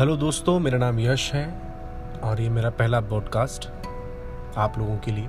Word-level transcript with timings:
Hello 0.00 0.16
दोस्तों, 0.16 0.58
मेरा 0.58 0.78
नाम 0.78 0.98
यश 1.00 1.32
है 1.32 1.46
और 2.22 2.40
ये 2.40 2.48
मेरा 2.48 2.70
पहला 2.70 3.00
पॉडकास्ट 3.00 3.66
आप 4.56 4.78
लोगों 4.78 4.96
के 4.98 5.10
लिए। 5.10 5.26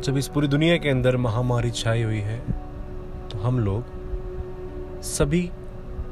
जब 0.00 0.16
इस 0.16 0.28
पूरी 0.28 0.48
दुनिया 0.48 0.76
के 0.76 0.88
अंदर 0.88 1.16
महामारी 1.16 1.70
छाई 1.70 2.02
हुई 2.02 2.20
है 2.20 2.38
तो 3.28 3.38
हम 3.38 3.58
लोग 3.58 5.02
सभी 5.02 5.50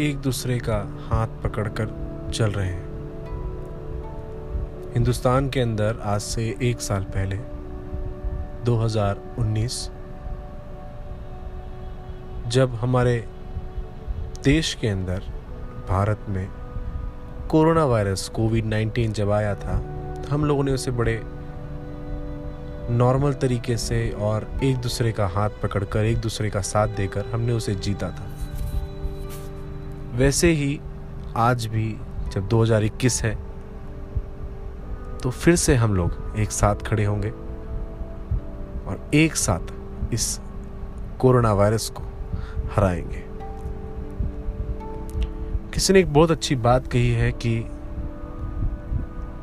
एक 0.00 0.16
दूसरे 0.16 0.58
का 0.58 0.78
हाथ 1.10 1.28
पकड़कर 1.44 1.94
चल 2.34 2.50
रहे 2.50 2.68
हैं। 2.68 2.84
हिंदुस्तान 4.92 5.50
के 5.50 5.60
अंदर 5.60 6.00
आज 6.02 6.20
से 6.20 6.56
एक 6.62 6.80
साल 6.80 7.04
पहले 7.16 7.36
2019 8.64 9.78
जब 12.48 12.74
हमारे 12.74 13.28
देश 14.44 14.74
के 14.74 14.88
अंदर 14.88 15.35
भारत 15.88 16.26
में 16.28 16.48
कोरोना 17.50 17.84
वायरस 17.84 18.28
कोविड 18.28 18.64
19 18.64 19.12
जब 19.12 19.30
आया 19.30 19.54
था, 19.54 19.74
हम 20.30 20.44
लोगों 20.44 20.64
ने 20.64 20.72
उसे 20.72 20.90
बड़े 20.90 21.20
नॉर्मल 22.90 23.32
तरीके 23.32 23.76
से 23.76 24.10
और 24.10 24.48
एक 24.64 24.76
दूसरे 24.76 25.12
का 25.12 25.26
हाथ 25.26 25.50
पकड़कर, 25.62 26.04
एक 26.04 26.18
दूसरे 26.18 26.50
का 26.50 26.60
साथ 26.60 26.88
देकर 26.88 27.26
हमने 27.26 27.52
उसे 27.52 27.74
जीता 27.74 28.10
था। 28.10 28.26
वैसे 30.14 30.50
ही 30.50 30.80
आज 31.36 31.66
भी 31.66 32.00
जब 32.32 32.48
2021 32.48 33.22
है 33.22 33.34
तो 35.22 35.30
फिर 35.30 35.56
से 35.56 35.74
हम 35.74 35.94
लोग 35.94 36.34
एक 36.38 36.50
साथ 36.50 36.76
खड़े 36.76 37.04
होंगे 37.04 37.30
और 38.86 39.10
एक 39.14 39.36
साथ 39.36 39.72
इस 40.14 40.40
कोरोना 41.18 41.52
वायरस 41.52 41.88
को 41.90 42.02
हराएँगे। 42.76 43.25
किसी 45.76 45.92
ने 45.92 46.00
एक 46.00 46.12
बहुत 46.12 46.30
अच्छी 46.30 46.54
बात 46.56 46.86
कही 46.86 47.10
है 47.12 47.30
कि 47.32 47.50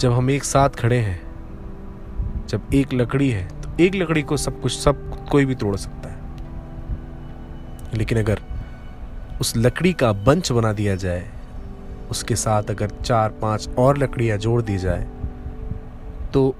जब 0.00 0.12
हम 0.12 0.30
एक 0.30 0.44
साथ 0.44 0.68
खड़े 0.70 0.96
हैं, 0.96 2.46
जब 2.46 2.74
एक 2.74 2.92
लकड़ी 2.94 3.30
है 3.30 3.46
तो 3.60 3.70
एक 3.80 3.94
लकड़ी 3.94 4.22
को 4.22 4.36
सब 4.36 4.60
कुछ, 4.60 4.72
सब 4.72 5.26
कोई 5.30 5.46
भी 5.46 5.54
तोड़ 5.54 5.76
सकता 5.76 6.08
है। 6.08 6.18
लेकिन 7.94 8.18
अगर 8.18 8.40
उस 9.40 9.56
लकड़ी 9.56 9.92
का 9.92 10.12
बंच 10.12 10.52
बना 10.52 10.72
दिया 10.72 10.94
जाए, 10.96 11.30
उसके 12.10 12.36
साथ 12.36 12.62
अगर 12.62 12.90
चार, 12.90 13.30
पाँच 13.30 13.68
और 13.78 13.98
लकड़ियाँ 13.98 14.38
जोड़ 14.38 14.62
दी 14.62 14.78
जाए 14.78 15.08
तो 16.32 16.54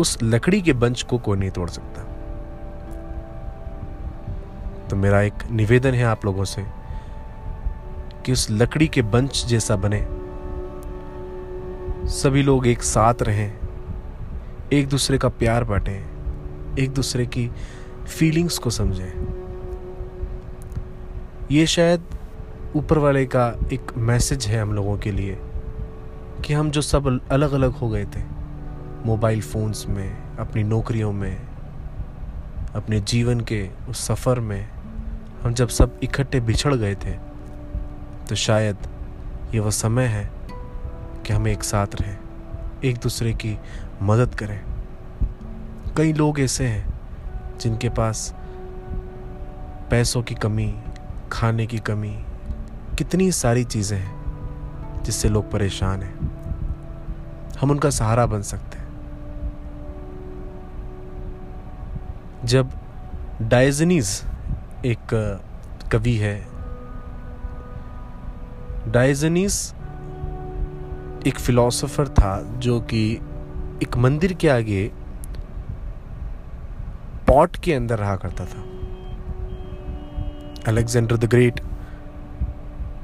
उस 0.00 0.18
लकड़ी 0.22 0.62
के 0.62 0.72
बंच 0.72 1.02
को 1.02 1.18
कोई 1.18 1.38
नहीं 1.38 1.50
तोड़ 1.50 1.70
सकता। 1.70 2.02
तो 4.90 4.96
मेरा 4.96 5.22
एक 5.22 5.50
निवेदन 5.50 5.94
है 5.94 6.04
आप 6.04 6.24
लोगों 6.24 6.44
से 6.44 6.81
कि 8.26 8.32
उस 8.32 8.46
लकड़ी 8.50 8.88
के 8.88 9.02
बंच 9.02 9.44
जैसा 9.46 9.76
बने। 9.76 10.06
सभी 12.08 12.42
लोग 12.42 12.66
एक 12.66 12.82
साथ 12.82 13.22
रहें, 13.22 13.52
एक 14.72 14.88
दूसरे 14.88 15.18
का 15.18 15.28
प्यार 15.28 15.64
बांटें, 15.64 16.76
एक 16.78 16.90
दूसरे 16.90 17.26
की 17.26 17.50
फीलिंग्स 18.08 18.58
को 18.58 18.70
समझें। 18.70 19.12
ये 21.50 21.66
शायद 21.66 22.04
ऊपर 22.76 22.98
वाले 22.98 23.24
का 23.26 23.46
एक 23.72 23.92
मैसेज 23.96 24.46
है 24.46 24.60
हम 24.62 24.72
लोगों 24.72 24.96
के 24.98 25.12
लिए, 25.12 25.38
कि 26.44 26.52
हम 26.52 26.70
जो 26.70 26.82
सब 26.82 27.06
अलग 27.30 27.52
अलग 27.52 27.72
हो 27.72 27.88
गए 27.88 28.04
थे 28.04 28.22
मोबाइल 29.06 29.40
फ़ोन्स 29.42 29.86
में, 29.88 30.36
अपनी 30.36 30.62
नौकरियों 30.62 31.12
में, 31.12 31.36
अपने 32.74 33.00
जीवन 33.00 33.40
के 33.40 33.68
उस 33.88 34.06
सफ़र 34.06 34.40
में, 34.40 34.68
हम 35.42 35.54
जब 35.54 35.68
सब 35.68 35.98
इकट्ठे 36.02 36.40
बिछड़ 36.40 36.74
गए 36.74 36.94
थे 36.94 37.31
तो 38.28 38.34
शायद 38.34 38.76
ये 39.54 39.60
वो 39.60 39.70
समय 39.70 40.06
है 40.06 40.30
कि 41.26 41.32
हम 41.32 41.48
एक 41.48 41.64
साथ 41.64 41.86
रहें, 42.00 42.18
एक 42.84 42.96
दूसरे 42.96 43.32
की 43.32 43.58
मदद 44.02 44.34
करें। 44.34 44.60
कई 45.96 46.12
लोग 46.12 46.40
ऐसे 46.40 46.66
हैं 46.66 46.94
जिनके 47.60 47.88
पास 47.88 48.34
पैसों 49.90 50.22
की 50.22 50.34
कमी, 50.34 50.74
खाने 51.32 51.66
की 51.66 51.78
कमी, 51.78 52.24
कितनी 52.98 53.32
सारी 53.32 53.64
चीज़ें 53.64 53.98
हैं 53.98 55.02
जिससे 55.02 55.28
लोग 55.28 55.50
परेशान 55.50 56.02
हैं। 56.02 56.14
हम 57.60 57.70
उनका 57.70 57.90
सहारा 57.90 58.26
बन 58.26 58.42
सकते 58.42 58.78
हैं। 58.78 58.82
जब 62.44 62.70
डायजनीज 63.42 64.22
एक 64.86 65.14
कवि 65.92 66.16
है 66.16 66.51
डायजनीस 68.92 69.74
एक 71.26 71.38
फिलोसोफर 71.38 72.08
था 72.08 72.32
जो 72.58 72.80
कि 72.80 73.12
एक 73.82 73.96
मंदिर 73.96 74.32
के 74.32 74.48
आगे 74.48 74.90
पॉट 77.26 77.56
के 77.56 77.74
अंदर 77.74 77.98
रहा 77.98 78.16
करता 78.16 78.44
था। 78.44 78.64
अलेक्जेंडर 80.68 81.16
द 81.16 81.24
ग्रेट 81.24 81.60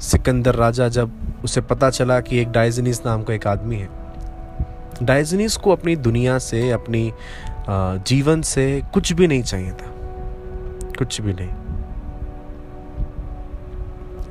सिकंदर 0.00 0.54
राजा, 0.54 0.88
जब 0.88 1.10
उसे 1.44 1.60
पता 1.60 1.90
चला 1.90 2.20
कि 2.20 2.38
एक 2.38 2.50
डायजनीस 2.50 3.00
नाम 3.06 3.22
का 3.22 3.34
एक 3.34 3.46
आदमी 3.46 3.76
है 3.76 3.88
डायजनीस 5.02 5.56
को 5.56 5.72
अपनी 5.72 5.96
दुनिया 5.96 6.38
से, 6.38 6.70
अपनी 6.70 7.12
जीवन 7.70 8.42
से 8.42 8.82
कुछ 8.94 9.12
भी 9.12 9.26
नहीं 9.28 9.42
चाहिए 9.42 9.70
था। 9.70 9.90
कुछ 10.98 11.20
भी 11.20 11.32
नहीं। 11.32 11.67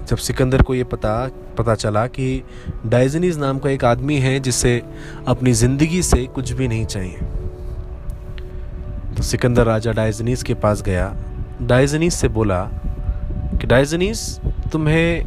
जब 0.07 0.17
सिकंदर 0.17 0.61
को 0.61 0.75
ये 0.75 0.83
पता 0.83 1.31
पता 1.57 1.75
चला 1.75 2.07
कि 2.07 2.43
डायजनीज 2.85 3.37
नाम 3.37 3.59
का 3.59 3.69
एक 3.69 3.85
आदमी 3.85 4.17
है 4.17 4.39
जिसे 4.39 4.83
अपनी 5.27 5.53
ज़िंदगी 5.53 6.01
से 6.03 6.25
कुछ 6.25 6.51
भी 6.51 6.67
नहीं 6.67 6.85
चाहिए। 6.85 7.17
तो 9.17 9.23
सिकंदर 9.23 9.65
राजा 9.65 9.91
डायजनीस 9.91 10.43
के 10.43 10.53
पास 10.53 10.81
गया। 10.81 11.15
डायजनीस 11.61 12.13
से 12.13 12.27
बोला 12.27 12.63
कि 13.61 13.67
डायजनीस 13.67 14.39
तुम्हें, 14.71 15.25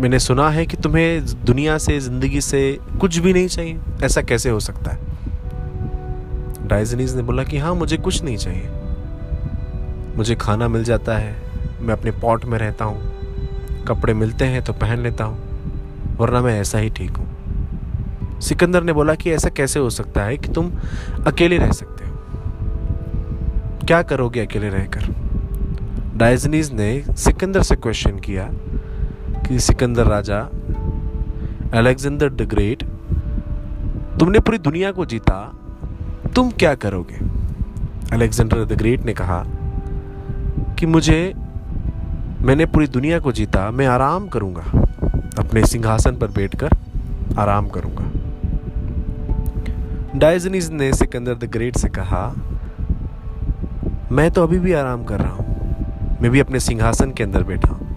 मैंने 0.00 0.18
सुना 0.18 0.50
है 0.50 0.66
कि 0.66 0.76
तुम्हें 0.76 1.24
दुनिया 1.44 1.78
से, 1.78 2.00
ज़िंदगी 2.00 2.40
से 2.40 2.78
कुछ 3.00 3.18
भी 3.18 3.32
नहीं 3.32 3.48
चाहिए। 3.48 3.78
ऐसा 4.04 4.22
कैसे 4.22 4.50
हो 4.50 4.60
सकता 4.60 4.90
है? 4.90 4.98
डायजनीस 6.68 7.14
ने 7.14 7.22
बोला 7.22 7.44
कि 7.44 7.58
हाँ 7.58 7.74
मुझे 7.74 7.96
कुछ 7.96 8.22
नहीं 8.22 8.36
चाहिए। 8.36 8.68
मुझे 10.16 10.34
खाना 10.34 10.68
मिल 10.68 10.84
जाता 10.84 11.16
है। 11.18 11.36
मैं 11.80 11.94
अपने 11.94 12.10
पॉट 12.10 12.44
में 12.44 12.58
रहता 12.58 12.84
हूँ। 12.84 13.09
कपड़े 13.88 14.14
मिलते 14.14 14.44
हैं 14.44 14.62
तो 14.62 14.72
पहन 14.72 14.98
लेता 14.98 15.24
हूँ, 15.24 16.16
वरना 16.16 16.40
मैं 16.40 16.60
ऐसा 16.60 16.78
ही 16.78 16.90
ठीक 16.90 17.16
हूँ। 17.16 18.40
सिकंदर 18.40 18.82
ने 18.82 18.92
बोला 18.92 19.14
कि 19.14 19.30
ऐसा 19.30 19.48
कैसे 19.48 19.80
हो 19.80 19.90
सकता 19.90 20.24
है 20.24 20.36
कि 20.36 20.48
तुम 20.48 20.70
अकेले 21.26 21.58
रह 21.58 21.72
सकते 21.72 22.04
हो? 22.04 22.10
क्या 23.86 24.02
करोगे 24.02 24.40
अकेले 24.40 24.68
रहकर? 24.68 25.14
डायजनीज 26.16 26.72
ने 26.72 27.02
सिकंदर 27.16 27.62
से 27.62 27.76
क्वेश्चन 27.76 28.18
किया 28.18 28.48
कि 29.48 29.58
सिकंदर 29.60 30.06
राजा, 30.06 30.38
अलेक्जेंडर 31.74 32.28
द 32.28 32.42
ग्रेट, 32.42 32.82
तुमने 34.20 34.38
पूरी 34.38 34.58
दुनिया 34.58 34.92
को 34.92 35.04
जीता, 35.06 35.42
तुम 36.34 36.50
क्या 36.50 36.74
करोगे? 36.74 37.18
अलेक्जेंडर 38.12 38.64
द 38.64 38.72
ग्रेट 38.72 39.04
ने 39.04 39.14
कहा 39.14 39.42
कि 40.78 40.86
मुझे 40.86 41.34
मैंने 42.40 42.66
पूरी 42.66 42.86
दुनिया 42.86 43.18
को 43.18 43.32
जीता, 43.32 43.70
मैं 43.70 43.86
आराम 43.86 44.28
करूँगा। 44.28 44.62
अपने 45.38 45.64
सिंहासन 45.66 46.16
पर 46.16 46.26
बैठकर 46.26 46.70
आराम 47.38 47.68
करूँगा। 47.68 48.04
डायजनीज 50.18 50.70
ने 50.70 50.92
सिकंदर 50.92 51.34
द 51.34 51.44
ग्रेट 51.44 51.76
से 51.76 51.88
कहा, 51.88 52.22
मैं 54.12 54.30
तो 54.30 54.42
अभी 54.42 54.58
भी 54.58 54.72
आराम 54.72 55.04
कर 55.04 55.20
रहा 55.20 55.32
हूँ। 55.32 56.18
मैं 56.22 56.30
भी 56.30 56.40
अपने 56.40 56.60
सिंहासन 56.60 57.12
के 57.12 57.22
अंदर 57.22 57.42
बैठा 57.42 57.68
हूँ। 57.68 57.88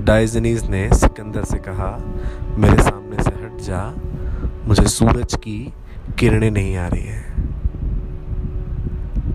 डायजनीज 0.00 0.68
ने 0.70 0.88
सिकंदर 0.94 1.44
से 1.44 1.58
कहा, 1.58 1.90
मेरे 2.58 2.82
सामने 2.82 3.22
से 3.22 3.30
हट 3.30 3.60
जा, 3.60 3.94
मुझे 4.66 4.86
सूरज 4.86 5.34
की 5.34 5.72
किरणें 6.18 6.50
नहीं 6.50 6.76
आ 6.76 6.86
रही 6.88 7.06
है। 7.06 7.27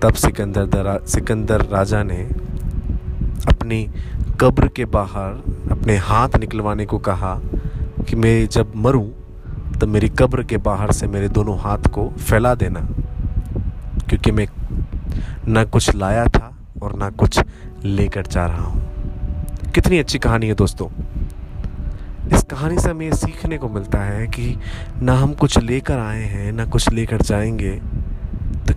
तब 0.04 0.14
सिकंदर 0.14 0.66
दरा, 0.66 0.98
सिकंदर 1.06 1.62
राजा 1.62 2.04
ने 2.04 2.30
अपनी 3.48 3.90
कब्र 4.40 4.68
के 4.68 4.86
बाहर 4.86 5.44
अपने 5.72 5.98
हाथ 5.98 6.30
निकलवाने 6.40 6.86
को 6.86 6.98
कहा 6.98 7.42
कि 8.10 8.16
मैं 8.16 8.48
जब 8.48 8.74
मरूं, 8.76 9.10
तब 9.80 9.88
मेरी 9.88 10.10
कब्र 10.10 10.44
के 10.44 10.58
बाहर 10.58 10.92
से 10.92 11.08
मेरे 11.08 11.30
दोनों 11.30 11.60
हाथ 11.60 11.78
को 11.78 12.10
फैला 12.10 12.56
देना। 12.56 12.80
क्योंकि 14.10 14.32
मैं 14.32 14.48
ना 15.48 15.64
कुछ 15.64 15.96
लाया 15.96 16.26
था 16.26 16.54
और 16.82 16.96
ना 16.96 17.10
कुछ 17.10 17.40
लेकर 17.86 18.26
जा 18.26 18.46
रहा 18.46 18.64
हूँ। 18.64 18.92
कितनी 19.76 20.00
अच्छी 20.00 20.20
कहानी 20.20 20.48
है 20.48 20.54
दोस्तों। 20.54 20.88
इस 22.34 22.44
कहानी 22.44 22.80
से 22.80 22.90
हमें 22.90 23.12
सीखने 23.12 23.58
को 23.58 23.70
मिलता 23.70 24.00
है 24.00 24.28
कि 24.28 24.58
ना 25.02 25.14
हम 25.14 25.34
कुछ 25.34 25.60
लेकर 25.60 26.00
आए 26.00 26.24
हैं, 26.24 26.52
ना 26.52 26.66
कुछ 26.66 26.92
लेकर 26.92 27.22
जाएँगे 27.22 28.03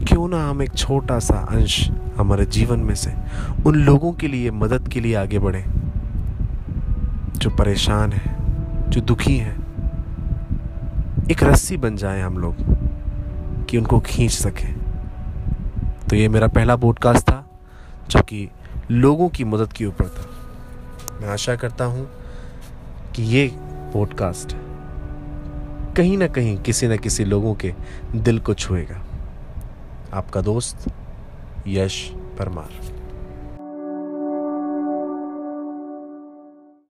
क्यों 0.09 0.29
ना 0.29 0.51
हम 0.51 0.63
एक 0.63 0.75
छोटा 0.75 1.19
सा 1.19 1.35
अंश 1.35 1.91
हमारे 2.17 2.47
जीवन 2.47 2.79
में 2.79 2.95
से 2.95 3.15
उन 3.67 3.75
लोगों 3.75 4.13
के 4.13 4.29
लिए, 4.29 4.51
मदद 4.51 4.89
के 4.89 5.01
लिए 5.01 5.15
आगे 5.15 5.39
बढ़ें, 5.39 5.65
जो 7.37 7.51
परेशान 7.51 8.13
हैं, 8.13 8.37
जो 8.91 9.01
दुखी 9.01 9.37
हैं। 9.37 9.57
एक 11.31 11.43
रस्सी 11.43 11.77
बन 11.77 11.97
जाए 11.97 12.21
हम 12.21 12.39
लोग 12.39 12.57
कि 13.67 13.79
उनको 13.79 14.01
खींच 14.01 14.31
सकें। 14.31 14.75
तो 16.11 16.17
ये 16.17 16.29
मेरा 16.29 16.49
पहला 16.49 16.77
पॉडकास्ट 16.77 17.29
था, 17.29 17.51
जो 18.11 18.21
कि 18.21 18.49
लोगों 18.91 19.29
की 19.29 19.45
मदद 19.45 19.73
के 19.73 19.87
ऊपर 19.87 20.05
था। 20.05 20.31
मैं 21.21 21.29
आशा 21.29 21.57
करता 21.57 21.85
हूँ 21.85 22.09
कि 23.15 23.23
ये 23.23 23.53
पॉडकास्ट 23.93 24.57
कहीं 25.97 26.19
ना 26.19 26.27
कहीं 26.27 26.59
किसी 26.59 26.89
न 26.89 26.97
किसी 26.97 27.25
लोगों 27.25 27.55
के 27.55 27.75
दिल 28.15 28.39
को 28.39 28.55
छुएगा। 28.55 29.06
आपका 30.13 30.41
दोस्त 30.41 30.89
यश 31.67 32.11
परमार। 32.39 32.96